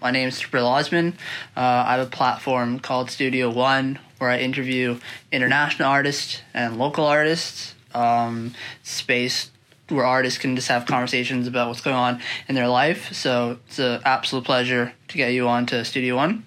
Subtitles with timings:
[0.00, 1.14] my name is Bill Osman.
[1.56, 4.98] Uh, I have a platform called Studio One where I interview
[5.32, 7.74] international artists and local artists.
[7.94, 9.50] Um, space
[9.88, 13.12] where artists can just have conversations about what's going on in their life.
[13.12, 16.46] So it's an absolute pleasure to get you on to Studio One.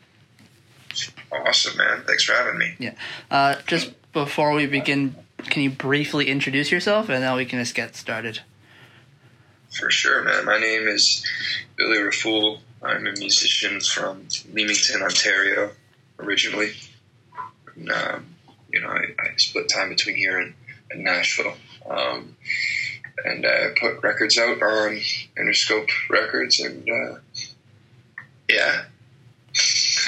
[1.32, 2.04] Awesome, man.
[2.06, 2.76] Thanks for having me.
[2.80, 2.94] Yeah.
[3.30, 7.76] Uh, just before we begin, can you briefly introduce yourself and then we can just
[7.76, 8.40] get started?
[9.72, 10.46] For sure, man.
[10.46, 11.26] My name is
[11.76, 12.60] Billy Raffoul.
[12.84, 15.72] I'm a musician from Leamington, Ontario,
[16.20, 16.72] originally.
[17.76, 18.36] And, um,
[18.72, 20.54] you know, I, I, split time between here and,
[20.92, 21.54] and Nashville.
[21.90, 22.36] Um,
[23.26, 25.00] and I put records out on
[25.38, 27.16] Interscope Records, and uh,
[28.50, 28.84] yeah,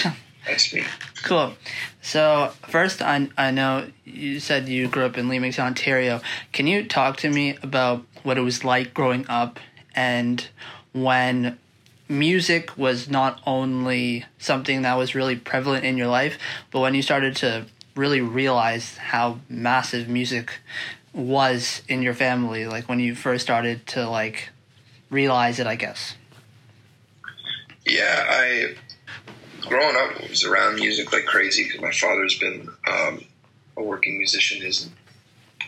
[0.48, 0.84] that's me.
[1.24, 1.54] Cool.
[2.02, 6.22] So first, I I know you said you grew up in Leamington, Ontario.
[6.52, 9.60] Can you talk to me about what it was like growing up
[9.96, 10.48] and
[10.94, 11.58] when
[12.08, 16.38] music was not only something that was really prevalent in your life,
[16.72, 20.60] but when you started to really realize how massive music
[21.14, 24.50] was in your family, like when you first started to like
[25.10, 26.16] realize it, I guess.
[27.86, 28.76] Yeah, I
[29.62, 33.24] growing up was around music like crazy because my father's been um,
[33.78, 34.90] a working musician his,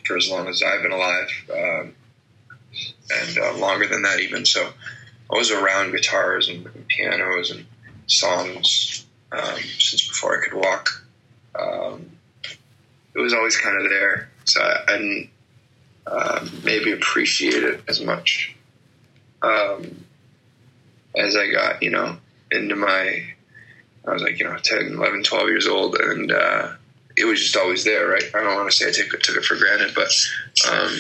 [0.06, 1.96] for as long as I've been alive, um,
[3.10, 4.46] and uh, longer than that even.
[4.46, 4.72] So
[5.32, 7.66] I was around guitars and, and pianos and
[8.08, 11.06] songs um, since before I could walk.
[11.60, 12.12] Um,
[13.14, 15.30] it was always kind of there, so I, I didn't
[16.06, 18.56] um, maybe appreciate it as much
[19.42, 20.06] um,
[21.16, 22.18] as I got, you know,
[22.52, 23.24] into my
[24.08, 26.72] I was like, you know, 10, 11, 12 years old, and uh,
[27.18, 28.24] it was just always there, right?
[28.34, 30.10] I don't want to say I took it, took it for granted, but
[30.72, 30.98] um,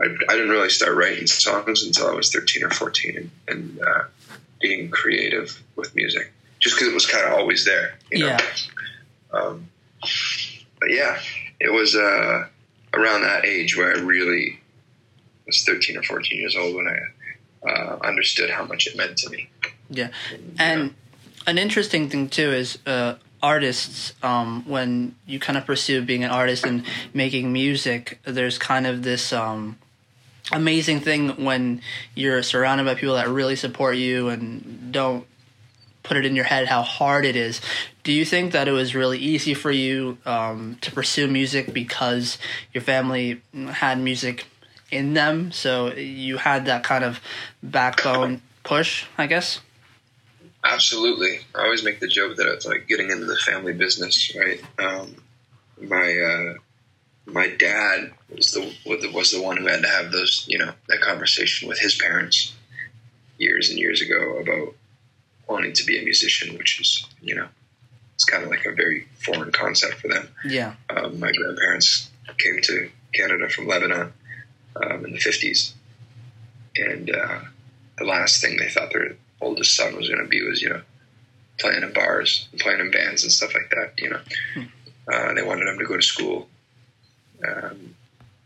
[0.00, 3.80] I, I, didn't really start writing songs until I was 13 or 14 and, and
[3.80, 4.04] uh,
[4.60, 8.26] being creative with music, just because it was kind of always there, you know?
[8.26, 8.40] Yeah.
[9.32, 9.68] Um,
[10.80, 11.18] but yeah,
[11.60, 12.46] it was uh,
[12.94, 14.60] around that age where I really
[15.46, 19.30] was 13 or 14 years old when I uh, understood how much it meant to
[19.30, 19.50] me.
[19.90, 20.10] Yeah.
[20.58, 20.94] And
[21.46, 26.30] an interesting thing too is uh, artists um, when you kind of pursue being an
[26.30, 26.84] artist and
[27.14, 29.78] making music there's kind of this um,
[30.52, 31.80] amazing thing when
[32.14, 35.26] you're surrounded by people that really support you and don't
[36.02, 37.60] put it in your head how hard it is
[38.02, 42.38] do you think that it was really easy for you um, to pursue music because
[42.72, 44.46] your family had music
[44.90, 47.20] in them so you had that kind of
[47.62, 49.60] backbone push i guess
[50.64, 51.40] Absolutely.
[51.54, 54.60] I always make the joke that it's like getting into the family business, right?
[54.78, 55.14] Um,
[55.80, 56.54] my uh,
[57.32, 58.74] my dad was the
[59.12, 62.54] was the one who had to have those, you know, that conversation with his parents
[63.38, 64.74] years and years ago about
[65.48, 67.48] wanting to be a musician, which is, you know,
[68.14, 70.28] it's kind of like a very foreign concept for them.
[70.44, 70.74] Yeah.
[70.90, 74.12] Um, my grandparents came to Canada from Lebanon
[74.76, 75.74] um, in the fifties,
[76.76, 77.40] and uh,
[77.98, 80.82] the last thing they thought their oldest son was going to be was you know
[81.58, 83.92] playing in bars, playing in bands and stuff like that.
[83.98, 84.20] You know,
[84.54, 84.62] hmm.
[85.12, 86.48] uh, they wanted him to go to school
[87.46, 87.94] um,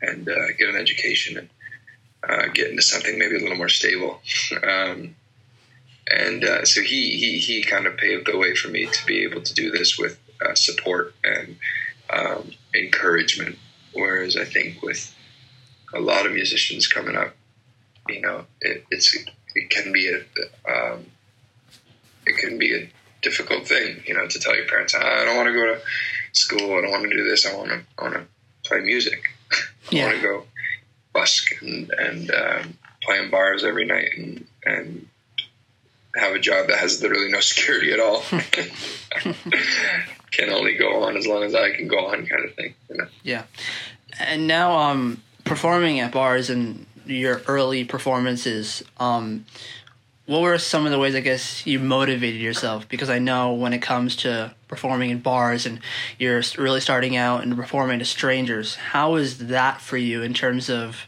[0.00, 1.48] and uh, get an education and
[2.28, 4.20] uh, get into something maybe a little more stable.
[4.62, 5.16] Um,
[6.10, 9.22] and uh, so he, he he kind of paved the way for me to be
[9.22, 11.56] able to do this with uh, support and
[12.10, 13.56] um, encouragement.
[13.92, 15.14] Whereas I think with
[15.94, 17.34] a lot of musicians coming up,
[18.08, 19.16] you know, it, it's
[19.54, 21.06] it can be a um,
[22.26, 22.90] it can be a
[23.22, 25.80] difficult thing, you know, to tell your parents, I don't want to go to
[26.32, 28.26] school, I don't want to do this, I want to I want to
[28.72, 29.22] play music,
[29.52, 29.56] I
[29.90, 30.06] yeah.
[30.06, 30.44] want to go
[31.12, 35.06] busk and, and um, play in bars every night and and
[36.14, 38.22] have a job that has literally no security at all.
[40.30, 42.74] can only go on as long as I can go on, kind of thing.
[42.88, 43.06] You know?
[43.22, 43.44] Yeah,
[44.18, 49.44] and now um, performing at bars and your early performances, um,
[50.26, 52.88] what were some of the ways I guess you motivated yourself?
[52.88, 55.80] Because I know when it comes to performing in bars and
[56.18, 60.70] you're really starting out and performing to strangers, how is that for you in terms
[60.70, 61.06] of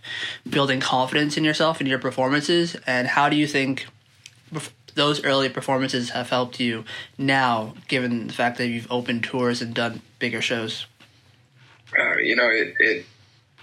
[0.49, 2.77] building confidence in yourself and your performances?
[2.87, 3.87] And how do you think
[4.95, 6.85] those early performances have helped you
[7.17, 10.87] now, given the fact that you've opened tours and done bigger shows?
[11.97, 13.07] Uh, you know, it it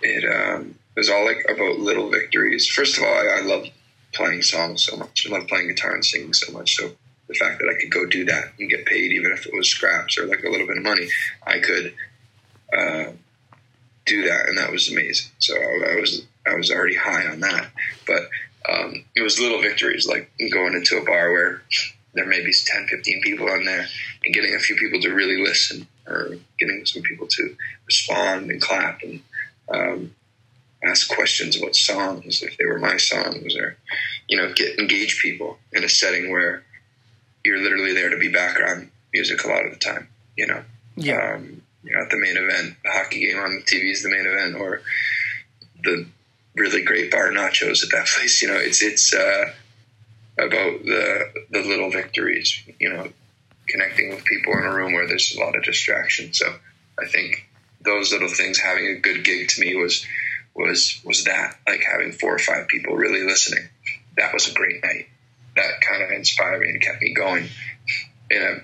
[0.02, 2.68] it um, was all like about little victories.
[2.68, 3.66] First of all, I, I love
[4.14, 5.28] playing songs so much.
[5.28, 6.76] I love playing guitar and singing so much.
[6.76, 6.92] So
[7.28, 9.70] the fact that I could go do that and get paid, even if it was
[9.70, 11.08] scraps or like a little bit of money,
[11.46, 11.94] I could
[12.78, 13.12] uh,
[14.06, 15.32] do that, and that was amazing.
[15.40, 17.70] So I, I, was I was already high on that,
[18.06, 18.24] but
[18.70, 21.62] um, it was little victories like going into a bar where
[22.14, 23.88] there may be 10, 15 people on there,
[24.26, 27.56] and getting a few people to really listen, or getting some people to
[27.86, 29.22] respond and clap and
[29.74, 30.16] um,
[30.84, 33.78] ask questions about songs if they were my songs, or
[34.28, 36.64] you know, get engage people in a setting where
[37.44, 40.08] you're literally there to be background music a lot of the time.
[40.38, 40.64] You know,
[40.96, 41.36] Yeah.
[41.36, 44.10] um, you know, at the main event, the hockey game on the TV is the
[44.10, 44.82] main event, or
[45.84, 46.06] the
[46.56, 48.42] really great bar nachos at that place.
[48.42, 49.54] You know, it's it's uh,
[50.38, 52.62] about the the little victories.
[52.80, 53.08] You know,
[53.68, 56.34] connecting with people in a room where there's a lot of distraction.
[56.34, 56.56] So
[57.00, 57.48] I think
[57.84, 60.06] those little things, having a good gig to me was
[60.56, 63.70] was was that like having four or five people really listening.
[64.18, 65.08] That was a great night.
[65.56, 67.48] That kind of inspired me and kept me going
[68.30, 68.56] in a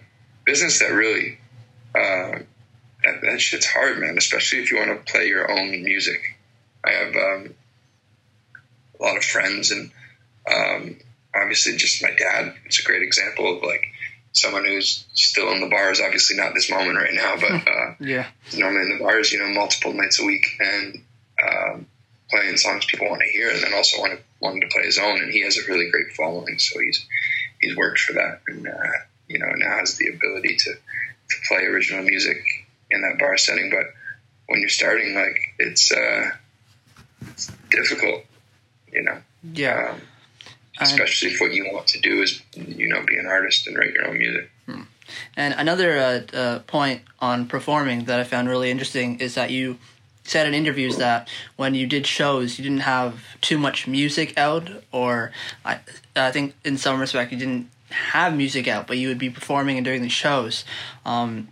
[0.45, 1.38] business that really
[1.95, 2.39] uh,
[3.04, 4.18] that, that shit's hard, man.
[4.18, 6.19] Especially if you want to play your own music.
[6.86, 7.54] I have um,
[9.00, 9.92] a lot of friends, and
[10.50, 10.98] um,
[11.36, 12.54] obviously, just my dad.
[12.66, 13.86] It's a great example of like
[14.31, 16.00] someone who's still in the bars.
[16.00, 18.28] Obviously, not this moment right now, but uh, Yeah.
[18.56, 21.04] normally in the bars, you know, multiple nights a week, and
[21.45, 21.88] um,
[22.30, 25.19] playing songs people want to hear, and then also wanted wanted to play his own.
[25.19, 27.06] And he has a really great following, so he's
[27.62, 28.98] he's worked for that, and uh,
[29.28, 32.38] you know, now has the ability to to play original music
[32.89, 33.69] in that bar setting.
[33.69, 33.88] But
[34.48, 36.30] when you're starting, like it's uh,
[37.22, 38.24] it's difficult,
[38.92, 39.22] you know.
[39.54, 39.92] Yeah.
[39.92, 40.01] Um,
[40.80, 43.94] especially if what you want to do is, you know, be an artist and write
[43.94, 44.51] your own music.
[45.36, 49.78] And another uh, uh, point on performing that I found really interesting is that you
[50.28, 54.70] said in interviews that when you did shows, you didn't have too much music out,
[54.92, 55.32] or
[55.64, 55.80] I,
[56.16, 59.78] I think in some respect you didn't have music out, but you would be performing
[59.78, 60.66] and doing the shows.
[61.06, 61.50] Um,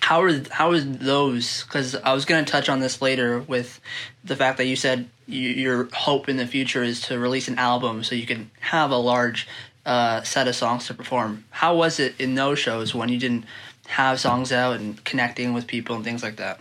[0.00, 1.64] how are those?
[1.64, 3.80] Because I was going to touch on this later with
[4.24, 7.58] the fact that you said you, your hope in the future is to release an
[7.58, 9.48] album so you can have a large
[9.84, 11.44] uh, set of songs to perform.
[11.50, 13.44] How was it in those shows when you didn't
[13.88, 16.60] have songs out and connecting with people and things like that?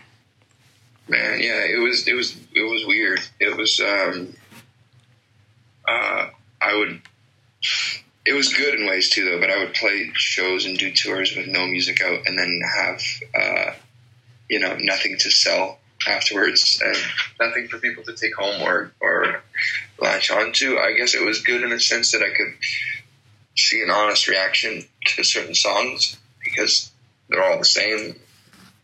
[1.07, 3.19] Man, yeah, it was it was it was weird.
[3.40, 4.36] It was um
[5.88, 6.30] uh
[6.62, 7.02] I would
[8.25, 11.36] it was good in ways too though, but I would play shows and do tours
[11.36, 13.02] with no music out and then have
[13.36, 13.74] uh
[14.50, 16.98] you know, nothing to sell afterwards and
[17.40, 19.42] nothing for people to take home or or
[20.00, 20.78] latch onto.
[20.78, 22.54] I guess it was good in the sense that I could
[23.56, 26.92] see an honest reaction to certain songs because
[27.30, 28.19] they're all the same.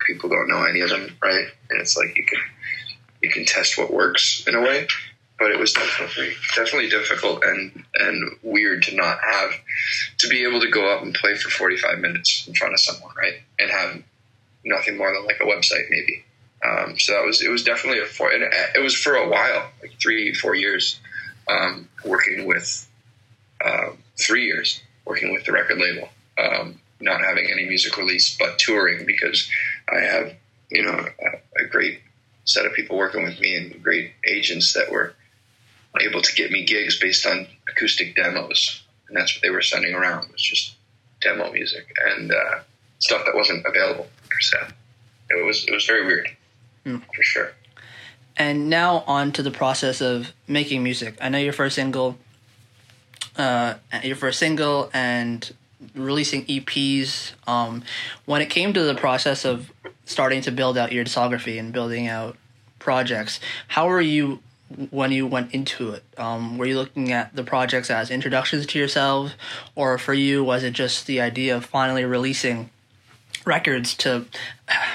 [0.08, 1.48] People don't know any of them, right?
[1.70, 2.40] And it's like you can
[3.22, 4.88] you can test what works in a way.
[5.40, 9.52] But it was definitely definitely difficult and and weird to not have
[10.20, 12.80] to be able to go up and play for forty five minutes in front of
[12.80, 13.42] someone, right?
[13.58, 14.04] And have
[14.64, 16.24] nothing more than like a website maybe.
[16.64, 18.42] Um, so that was it was definitely a for it,
[18.76, 21.00] it was for a while, like three four years,
[21.50, 22.88] um, working with
[23.66, 28.60] uh, three years working with the record label, um, not having any music release, but
[28.60, 29.50] touring because
[29.92, 30.34] I have,
[30.70, 32.02] you know, a, a great
[32.46, 35.14] set of people working with me and great agents that were
[36.00, 39.94] able to get me gigs based on acoustic demos, and that's what they were sending
[39.94, 40.26] around.
[40.26, 40.76] It was just
[41.22, 42.60] demo music and uh,
[43.00, 44.68] stuff that wasn't available for sale.
[45.30, 46.30] It was it was very weird,
[46.84, 47.52] for sure.
[48.38, 51.18] And now on to the process of making music.
[51.22, 52.18] I know your first single,
[53.38, 55.54] uh, your first single, and
[55.96, 57.34] releasing EPs.
[57.48, 57.84] Um,
[58.26, 59.72] when it came to the process of
[60.06, 62.38] starting to build out your discography and building out
[62.80, 63.40] projects,
[63.70, 64.42] how were you
[64.90, 66.04] when you went into it?
[66.18, 69.34] Um, were you looking at the projects as introductions to yourself,
[69.76, 72.70] or for you was it just the idea of finally releasing
[73.46, 74.26] records to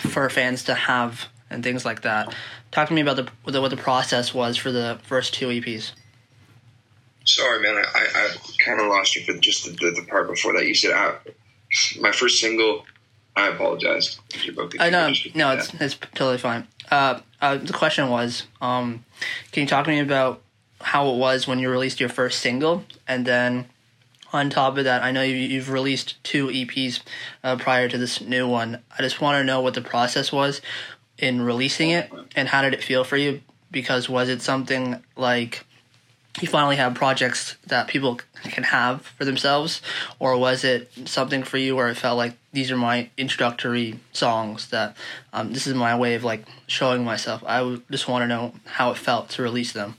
[0.01, 2.35] for fans to have and things like that?
[2.71, 5.93] Talk to me about the, the what the process was for the first two EPs.
[7.25, 7.75] Sorry, man.
[7.77, 8.35] I, I,
[8.65, 10.67] kind of lost you for just the, the, the part before that.
[10.67, 11.17] You said I,
[12.01, 12.85] my first single.
[13.37, 14.19] I apologize.
[14.55, 14.81] broke it.
[14.81, 15.75] Uh, no, Just repeat no, that.
[15.75, 16.67] it's it's totally fine.
[16.91, 19.05] Uh, uh, the question was, um,
[19.53, 20.41] can you talk to me about
[20.81, 23.67] how it was when you released your first single, and then
[24.33, 27.01] on top of that, I know you, you've released two EPs
[27.45, 28.83] uh, prior to this new one.
[28.99, 30.61] I just want to know what the process was
[31.19, 33.43] in releasing it, and how did it feel for you?
[33.71, 35.65] Because was it something like
[36.41, 39.81] you finally have projects that people can have for themselves,
[40.19, 44.69] or was it something for you where it felt like these are my introductory songs
[44.69, 44.97] that
[45.33, 47.43] um, this is my way of like showing myself?
[47.47, 49.97] I just want to know how it felt to release them.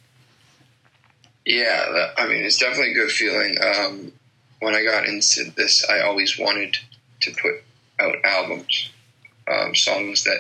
[1.46, 3.58] Yeah, I mean, it's definitely a good feeling.
[3.64, 4.12] Um,
[4.60, 6.78] when I got into this, I always wanted
[7.22, 7.64] to put
[8.00, 8.92] out albums,
[9.48, 10.38] um, songs that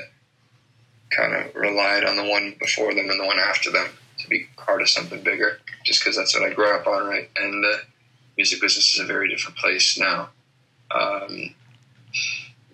[1.09, 3.87] kind of relied on the one before them and the one after them
[4.19, 7.29] to be part of something bigger, just because that's what I grew up on, right?
[7.37, 7.81] And the
[8.37, 10.29] music business is a very different place now
[10.91, 11.53] um,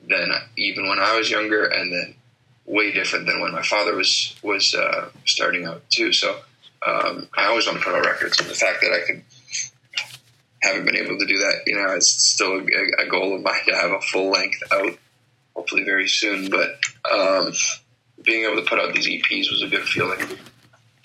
[0.08, 2.16] than even when I was younger, and then
[2.66, 6.14] way different than when my father was was uh, starting out too.
[6.14, 6.40] So
[6.86, 9.24] um, I always want to put out records, and the fact that I could
[10.62, 13.66] haven't been able to do that, you know, it's still a, a goal of mine
[13.68, 14.98] to have a full length out,
[15.56, 16.50] hopefully very soon.
[16.50, 16.80] But
[17.12, 17.52] um,
[18.24, 20.20] being able to put out these EPs was a good feeling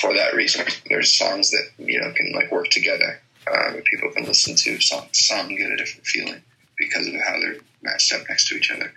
[0.00, 0.67] for that reason.
[0.88, 3.21] There's songs that you know can like work together.
[3.45, 6.43] That people can listen to songs sound get a different feeling
[6.76, 8.93] because of how they're matched up next to each other.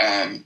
[0.00, 0.44] Um,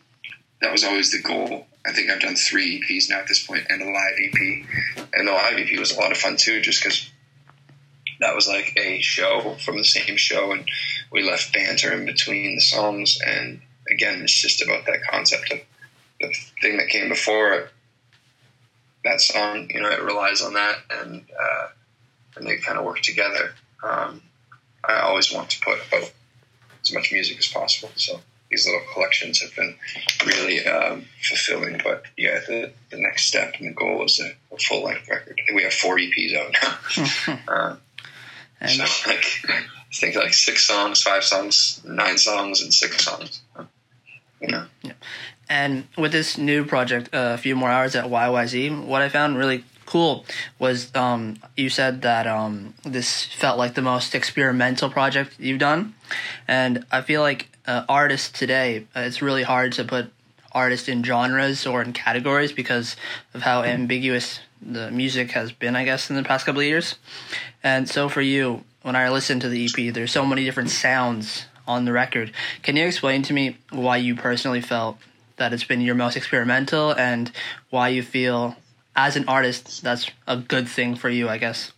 [0.60, 1.66] that was always the goal.
[1.86, 5.08] I think I've done three EPs now at this point, and a live EP.
[5.14, 7.10] And the live EP was a lot of fun too, just because
[8.20, 10.68] that was like a show from the same show, and
[11.10, 13.18] we left banter in between the songs.
[13.24, 13.60] And
[13.90, 15.60] again, it's just about that concept of
[16.20, 17.70] the thing that came before it
[19.06, 21.68] that song, you know, it relies on that, and uh,
[22.36, 23.54] and they kind of work together.
[23.82, 24.22] Um,
[24.84, 26.12] I always want to put out
[26.82, 28.20] as much music as possible, so
[28.50, 29.74] these little collections have been
[30.24, 31.80] really um, fulfilling.
[31.82, 35.40] But yeah, the, the next step and the goal is a, a full length record.
[35.54, 37.38] We have four EPs out now.
[37.48, 37.76] uh,
[38.60, 43.42] and so like I think like six songs, five songs, nine songs, and six songs.
[44.40, 44.66] You know.
[44.82, 44.92] Yeah.
[45.48, 49.38] And with this new project, uh, a few more hours at YYZ, what I found
[49.38, 50.24] really cool
[50.58, 55.94] was um, you said that um, this felt like the most experimental project you've done,
[56.48, 60.12] and I feel like uh, artists today, uh, it's really hard to put
[60.52, 62.96] artists in genres or in categories because
[63.34, 66.96] of how ambiguous the music has been, I guess, in the past couple of years.
[67.62, 71.46] And so for you, when I listened to the EP, there's so many different sounds
[71.66, 72.32] on the record.
[72.62, 74.98] Can you explain to me why you personally felt
[75.36, 77.30] that it's been your most experimental and
[77.70, 78.56] why you feel
[78.94, 81.72] as an artist that's a good thing for you i guess?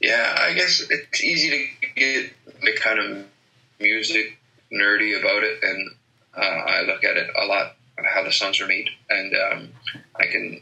[0.00, 3.26] Yeah i guess it's easy to get the kind of
[3.80, 4.38] music
[4.72, 5.90] nerdy about it and
[6.36, 9.68] uh, i look at it a lot how the songs are made and um,
[10.16, 10.60] i can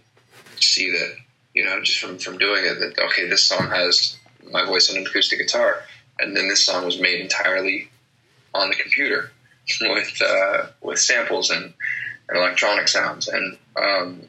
[0.60, 1.16] see that
[1.54, 4.18] you know just from, from doing it that okay this song has
[4.50, 5.82] my voice on an acoustic guitar
[6.18, 7.88] and then this song was made entirely
[8.54, 9.32] on the computer
[9.80, 11.72] with uh, with samples and,
[12.28, 14.22] and, electronic sounds, and um,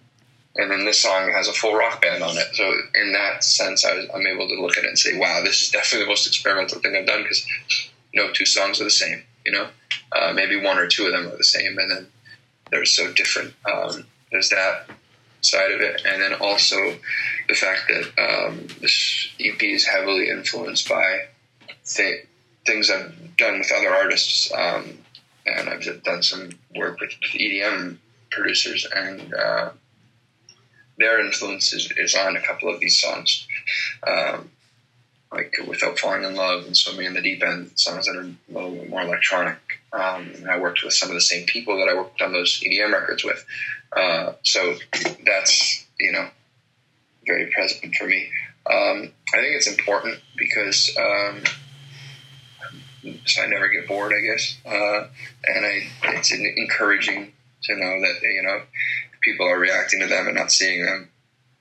[0.55, 2.47] and then this song has a full rock band on it.
[2.53, 2.63] So
[2.95, 5.71] in that sense, I am able to look at it and say, wow, this is
[5.71, 7.45] definitely the most experimental thing I've done because
[8.13, 9.23] no two songs are the same.
[9.45, 9.67] You know,
[10.13, 12.07] uh, maybe one or two of them are the same, and then
[12.71, 13.53] they're so different.
[13.69, 14.89] Um, there's that
[15.41, 16.75] side of it, and then also
[17.47, 21.27] the fact that um, this EP is heavily influenced by
[21.85, 22.25] th-
[22.65, 24.51] things I've done with other artists.
[24.53, 24.97] Um,
[25.45, 27.97] and I've done some work with EDM
[28.31, 29.69] producers, and uh,
[30.97, 33.47] their influence is, is, on a couple of these songs,
[34.05, 34.51] um,
[35.31, 38.35] like "Without Falling in Love" and "Swimming in the Deep End," songs that are a
[38.49, 39.57] little bit more electronic.
[39.93, 42.61] Um, and I worked with some of the same people that I worked on those
[42.61, 43.45] EDM records with,
[43.95, 44.75] uh, so
[45.25, 46.29] that's you know
[47.25, 48.29] very present for me.
[48.69, 51.43] Um, I think it's important because um,
[53.25, 54.57] so I never get bored, I guess.
[54.65, 55.07] Uh,
[55.45, 57.33] and I, it's encouraging
[57.63, 58.61] to know that you know
[59.21, 61.09] people are reacting to them and not seeing them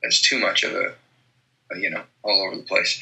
[0.04, 0.94] as too much of a,
[1.72, 2.98] a you know all over the place.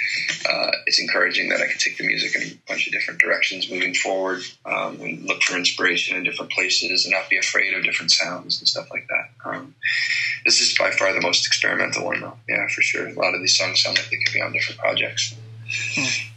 [0.49, 3.71] Uh, it's encouraging that I can take the music in a bunch of different directions
[3.71, 7.85] moving forward um, and look for inspiration in different places and not be afraid of
[7.85, 9.49] different sounds and stuff like that.
[9.49, 9.75] Um,
[10.45, 12.37] this is by far the most experimental one, though.
[12.49, 13.09] Yeah, for sure.
[13.09, 15.35] A lot of these songs sound like they could be on different projects.
[15.95, 16.32] Hmm.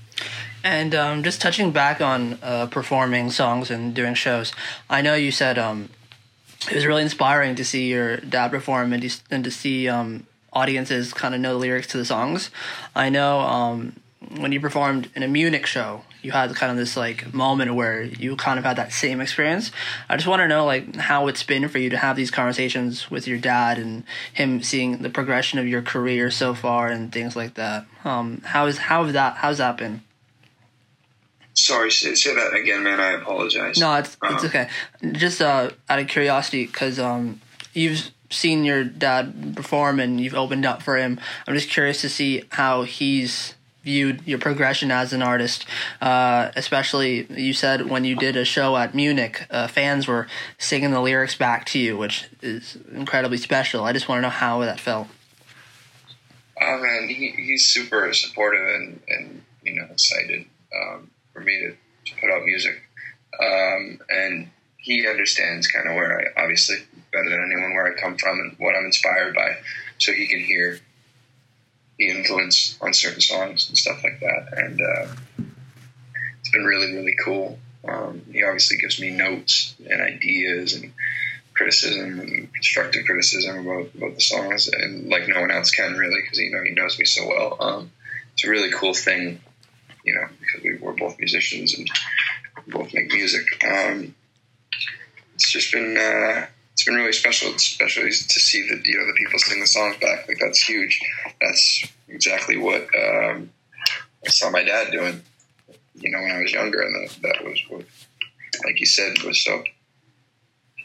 [0.66, 4.52] And um, just touching back on uh, performing songs and doing shows,
[4.90, 5.90] I know you said um,
[6.68, 10.26] it was really inspiring to see your dad perform and to, and to see um,
[10.52, 12.50] audiences kind of know the lyrics to the songs.
[12.96, 14.00] I know um,
[14.38, 18.02] when you performed in a Munich show, you had kind of this like moment where
[18.02, 19.72] you kind of had that same experience.
[20.10, 23.12] I just want to know like how it's been for you to have these conversations
[23.12, 24.04] with your dad and
[24.34, 27.86] him seeing the progression of your career so far and things like that.
[28.04, 30.02] Um, how is how have that how's that been?
[31.56, 33.00] Sorry, say, say, that again, man.
[33.00, 33.80] I apologize.
[33.80, 34.70] No, it's it's um, okay.
[35.14, 37.42] Just uh, out of curiosity, because um,
[37.74, 41.20] you've seen your dad perform and you've opened up for him.
[41.48, 45.66] I'm just curious to see how he's viewed your progression as an artist.
[46.02, 50.92] Uh, especially, you said when you did a show at Munich, uh, fans were singing
[50.92, 53.84] the lyrics back to you, which is incredibly special.
[53.84, 55.08] I just want to know how that felt.
[56.60, 60.46] Oh man, he, he's super supportive and and you know excited.
[60.76, 62.82] Um, for me to, to put out music.
[63.38, 66.78] Um, and he understands kind of where I, obviously,
[67.12, 69.58] better than anyone, where I come from and what I'm inspired by.
[69.98, 70.80] So he can hear
[72.00, 74.58] the influence on certain songs and stuff like that.
[74.58, 75.08] And uh,
[76.40, 80.94] it's been really, really cool Um, he obviously gives me notes and ideas and
[81.54, 86.22] criticism and constructive criticism about, about the songs, and like no one else can really,
[86.22, 87.58] because you know he knows me so well.
[87.60, 87.92] Um,
[88.34, 89.42] it's a really cool thing,
[90.04, 91.90] you know, because we, we're both musicians and
[92.68, 93.46] both make music.
[93.64, 94.16] Um,
[95.34, 99.18] it's just been uh, it's been really special, especially to see that you know the
[99.18, 100.28] people sing the songs back.
[100.28, 101.00] Like that's huge.
[101.42, 103.50] That's exactly what um,
[104.26, 105.22] I saw my dad doing.
[105.96, 107.86] You know, when I was younger, and that, that was what,
[108.66, 109.64] like you said, was so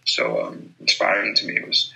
[0.04, 1.56] so um, inspiring to me.
[1.56, 1.92] It was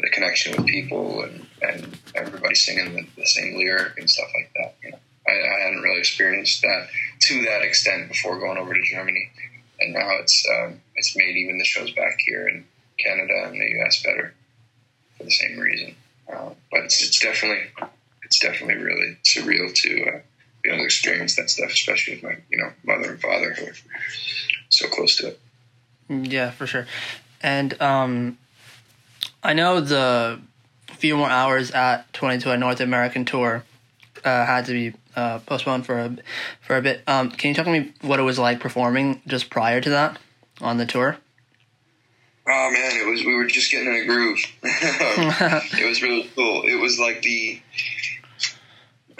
[0.00, 4.52] the connection with people and, and everybody singing the, the same lyric and stuff like
[4.56, 4.74] that.
[4.82, 4.98] You know,
[5.28, 6.88] I, I, hadn't really experienced that
[7.28, 9.30] to that extent before going over to Germany,
[9.80, 12.64] and now it's um, it's made even the shows back here in
[12.98, 14.02] Canada and the U.S.
[14.02, 14.34] better
[15.16, 15.96] for the same reason.
[16.32, 17.66] Uh, but it's, it's definitely
[18.22, 20.18] it's definitely really surreal to uh,
[20.62, 23.66] be able to experience that stuff, especially with my you know mother and father who
[23.66, 23.74] are
[24.68, 25.40] so close to it.
[26.08, 26.86] Yeah, for sure.
[27.42, 28.38] And um,
[29.42, 30.40] I know the
[30.86, 33.64] few more hours at 22 North American tour
[34.24, 36.16] uh, had to be uh, postponed for a
[36.60, 37.02] for a bit.
[37.06, 40.18] Um, can you talk to me what it was like performing just prior to that
[40.60, 41.18] on the tour?
[42.46, 44.44] Oh man, it was we were just getting in a groove.
[44.62, 46.62] it was really cool.
[46.62, 47.60] It was like the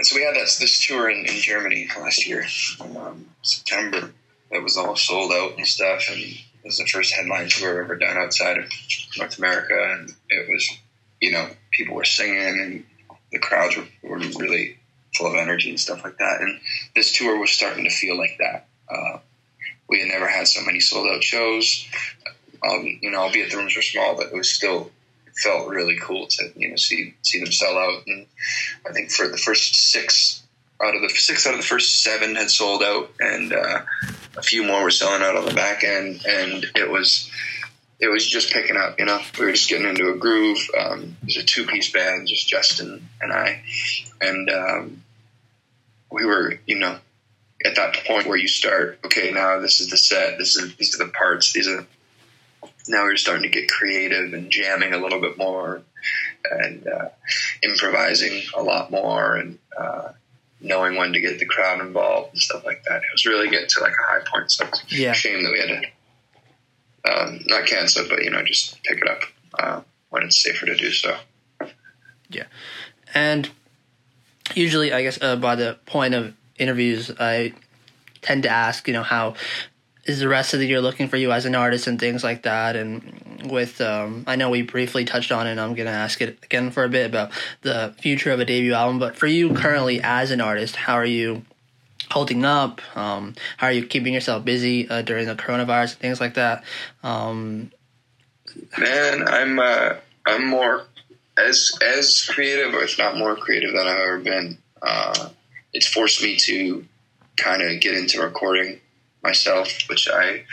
[0.02, 2.44] so we had that this tour in, in Germany last year,
[2.80, 4.12] um, September.
[4.50, 7.96] That was all sold out and stuff, and it was the first headline tour ever
[7.96, 8.70] done outside of
[9.16, 10.78] North America, and it was,
[11.20, 12.84] you know, people were singing and
[13.32, 14.78] the crowds were, were really
[15.16, 16.40] full of energy and stuff like that.
[16.40, 16.60] And
[16.94, 18.66] this tour was starting to feel like that.
[18.88, 19.18] Uh,
[19.88, 21.86] we had never had so many sold out shows.
[22.66, 24.90] Um, you know, albeit the rooms were small, but it was still
[25.26, 28.02] it felt really cool to you know see see them sell out.
[28.06, 28.26] And
[28.88, 30.42] I think for the first six
[30.82, 33.82] out of the six out of the first seven had sold out, and uh,
[34.36, 37.30] a few more were selling out on the back end, and it was
[38.00, 38.98] it was just picking up.
[38.98, 40.58] You know, we were just getting into a groove.
[40.78, 43.62] Um, it was a two piece band, just Justin and I,
[44.20, 45.02] and um,
[46.14, 46.98] we were you know
[47.64, 48.98] at that point where you start.
[49.04, 50.38] Okay, now this is the set.
[50.38, 51.52] This is these are the parts.
[51.52, 51.86] These are
[52.88, 55.82] now we're starting to get creative and jamming a little bit more
[56.50, 57.08] and uh,
[57.62, 60.12] improvising a lot more and uh,
[60.60, 62.96] knowing when to get the crowd involved and stuff like that.
[62.96, 64.50] It was really getting to like a high point.
[64.50, 65.12] So it's yeah.
[65.12, 65.90] a shame that we had to
[67.10, 69.20] um, not cancel it, but you know, just pick it up
[69.58, 71.16] uh, when it's safer to do so.
[72.28, 72.46] Yeah,
[73.14, 73.50] and
[74.54, 77.54] usually, I guess uh, by the point of interviews, I
[78.22, 79.34] tend to ask, you know, how
[80.04, 82.42] is the rest of the year looking for you as an artist and things like
[82.42, 82.76] that.
[82.76, 86.20] And with um, i know we briefly touched on it and i'm going to ask
[86.20, 87.30] it again for a bit about
[87.62, 91.04] the future of a debut album but for you currently as an artist how are
[91.04, 91.44] you
[92.10, 92.82] holding up?
[92.96, 96.62] Um, how are you keeping yourself busy uh, during the coronavirus and things like that?
[97.02, 97.72] Um,
[98.78, 99.94] man i'm uh,
[100.26, 100.86] i'm more
[101.36, 105.30] as as creative or if not more creative than i've ever been uh,
[105.72, 106.84] it's forced me to
[107.36, 108.80] kind of get into recording
[109.22, 110.44] myself, which I've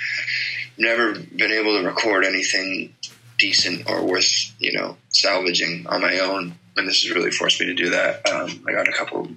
[0.78, 2.96] never been able to record anything
[3.38, 6.56] decent or worth you know salvaging on my own.
[6.78, 8.28] And this has really forced me to do that.
[8.30, 9.30] Um, I got a couple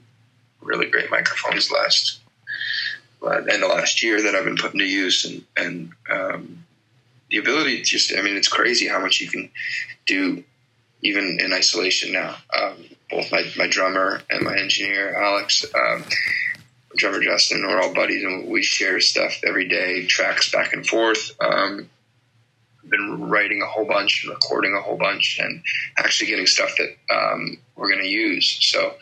[0.63, 2.21] really great microphones last
[3.23, 6.65] uh, end of last year that I've been putting to use, and and um,
[7.31, 9.51] the ability to just I mean it's crazy how much you can
[10.07, 10.45] do
[11.05, 12.35] even in isolation now.
[12.59, 12.77] Um,
[13.11, 16.05] both my, my drummer and my engineer Alex um,
[16.97, 21.31] drummer Justin, we're all buddies and we share stuff every day, tracks back and forth.
[21.41, 21.91] Um,
[22.89, 25.63] been writing a whole bunch, and recording a whole bunch, and
[25.99, 28.59] actually getting stuff that um, we're going to use.
[28.61, 28.95] So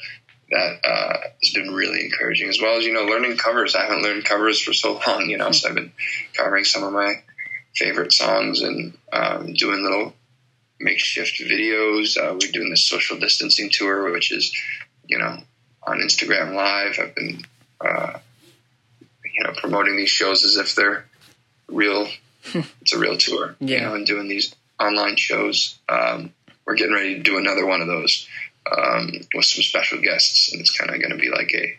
[0.51, 3.75] that uh, has been really encouraging, as well as you know learning covers.
[3.75, 5.93] I haven't learned covers for so long, you know, so I've been
[6.35, 7.23] covering some of my
[7.75, 10.15] favorite songs and um, doing little
[10.83, 12.17] makeshift videos.
[12.17, 14.55] Uh, we're doing this social distancing tour, which is
[15.07, 15.39] you know
[15.85, 16.99] on Instagram Live.
[16.99, 17.45] I've been
[17.81, 18.19] uh,
[19.35, 21.05] you know, promoting these shows as if they're
[21.69, 22.07] real.
[22.81, 23.77] it's a real tour, yeah.
[23.77, 25.79] you know, and doing these online shows.
[25.89, 26.33] Um,
[26.67, 28.29] we're getting ready to do another one of those
[28.71, 31.75] um, with some special guests, and it's kind of going to be like a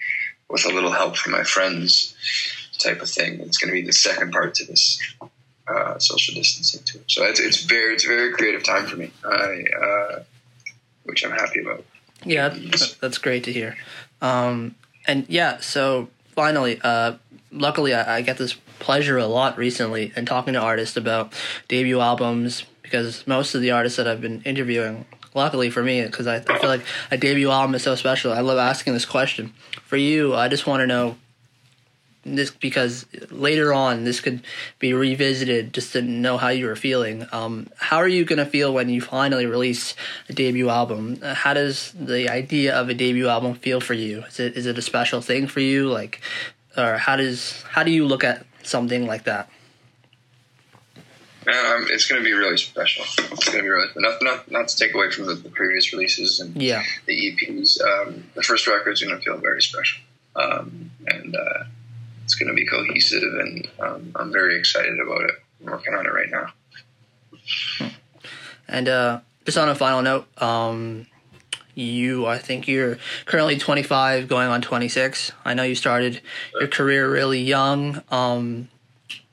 [0.49, 2.15] with a little help from my friends
[2.79, 3.39] type of thing.
[3.41, 4.99] It's going to be the second part to this
[5.67, 7.03] uh, social distancing too.
[7.07, 10.23] So it's, it's very it's a very creative time for me, I, uh,
[11.03, 11.85] which I'm happy about.
[12.25, 12.55] Yeah,
[13.01, 13.75] that's great to hear.
[14.21, 17.13] Um, and yeah, so finally, uh,
[17.51, 21.33] luckily, I, I, get this pleasure a lot recently in talking to artists about
[21.67, 26.27] debut albums because most of the artists that I've been interviewing, luckily for me, because
[26.27, 28.31] I, I feel like a debut album is so special.
[28.31, 29.53] I love asking this question.
[29.83, 31.17] For you, I just want to know
[32.25, 34.41] this because later on this could
[34.79, 37.27] be revisited just to know how you were feeling.
[37.31, 39.95] Um, how are you gonna feel when you finally release
[40.29, 41.21] a debut album?
[41.21, 44.23] How does the idea of a debut album feel for you?
[44.23, 45.89] Is it is it a special thing for you?
[45.89, 46.21] Like,
[46.77, 49.49] or how does how do you look at something like that?
[51.45, 53.03] Um, it's going to be really special.
[53.03, 55.91] It's going to be really not not not to take away from the, the previous
[55.91, 56.83] releases and yeah.
[57.05, 57.81] the EPs.
[57.81, 60.01] Um, the first record is going to feel very special,
[60.37, 61.63] um, and uh,
[62.23, 65.35] it's going to be cohesive, and um, I'm very excited about it.
[65.61, 67.89] I'm working on it right now.
[68.67, 71.07] And uh, just on a final note, um,
[71.75, 75.31] you I think you're currently 25, going on 26.
[75.43, 76.21] I know you started
[76.59, 78.01] your career really young.
[78.11, 78.69] Um,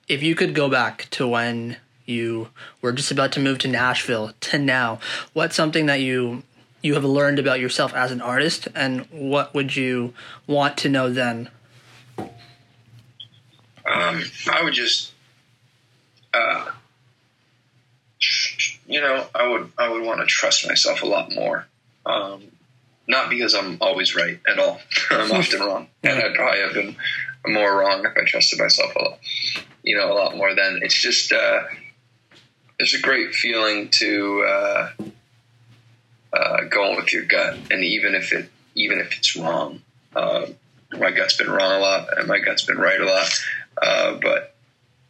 [0.09, 1.77] if you could go back to when
[2.07, 2.49] you
[2.83, 4.99] were just about to move to Nashville to now,
[5.33, 6.43] what's something that you
[6.83, 10.15] you have learned about yourself as an artist, and what would you
[10.47, 11.51] want to know then?
[13.91, 15.13] Um, I would just,
[16.33, 16.71] uh,
[18.87, 21.67] you know, I would I would want to trust myself a lot more.
[22.07, 22.43] Um,
[23.07, 24.81] not because I'm always right at all.
[25.11, 26.97] I'm often wrong, and I'd probably have been
[27.47, 29.19] more wrong if I trusted myself a lot,
[29.83, 30.55] you know, a lot more.
[30.55, 31.63] Then it's just uh,
[32.79, 34.91] it's a great feeling to uh,
[36.33, 39.83] uh, go with your gut, and even if it even if it's wrong,
[40.15, 40.47] uh,
[40.93, 43.29] my gut's been wrong a lot, and my gut's been right a lot.
[43.83, 44.55] Uh, but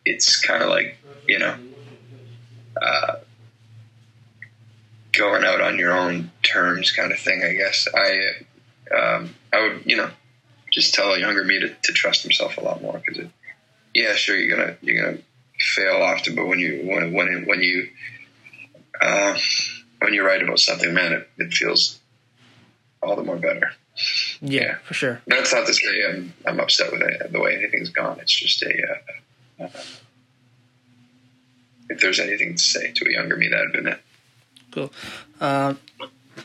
[0.05, 1.57] it's kind of like you know
[2.81, 3.15] uh,
[5.13, 7.43] going out on your own terms, kind of thing.
[7.45, 10.11] I guess I um, I would you know
[10.73, 13.27] just tell a younger me to, to trust himself a lot more because
[13.95, 15.19] yeah, sure you're gonna you're gonna
[15.59, 17.89] fail often, but when you when when when you
[19.01, 19.37] uh,
[20.01, 21.99] when you write about something, man, it, it feels
[23.03, 23.73] all the more better.
[24.41, 25.21] Yeah, for sure.
[25.27, 28.19] That's not to say I'm I'm upset with it, the way anything's gone.
[28.21, 28.99] It's just a
[29.59, 29.69] uh, uh,
[31.91, 34.01] if there's anything to say to a younger me, that'd been it.
[34.71, 34.93] Cool.
[35.41, 35.75] Uh,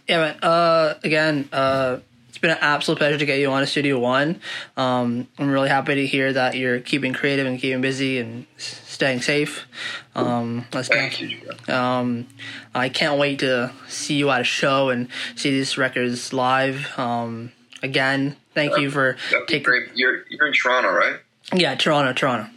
[0.07, 0.39] yeah, man.
[0.41, 1.97] Uh, again, uh,
[2.45, 4.39] been an absolute pleasure to get you on a Studio One.
[4.77, 9.21] Um, I'm really happy to hear that you're keeping creative and keeping busy and staying
[9.21, 9.65] safe.
[10.13, 11.39] Um, Thank you.
[11.67, 12.27] Um,
[12.75, 16.97] I can't wait to see you at a show and see these records live.
[16.99, 19.88] Um, again, thank you for taking.
[19.95, 21.19] You're you're in Toronto, right?
[21.51, 22.51] Yeah, Toronto, Toronto.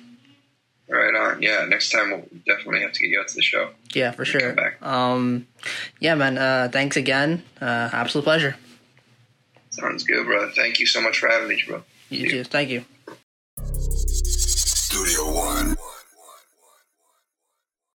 [0.91, 1.41] Right on.
[1.43, 3.71] Yeah, next time we'll definitely have to get you out to the show.
[3.95, 4.55] Yeah, for sure.
[4.83, 5.47] Um,
[5.99, 6.37] yeah, man.
[6.37, 7.43] Uh, thanks again.
[7.61, 8.57] Uh, absolute pleasure.
[9.79, 10.51] Sounds good, bro.
[10.51, 11.85] Thank you so much for having me, bro.
[12.11, 12.45] You too.
[12.45, 12.85] Thank you.
[13.69, 15.77] Studio One.